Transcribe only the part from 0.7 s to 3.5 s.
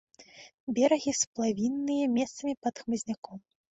Берагі сплавінныя, месцамі пад хмызняком.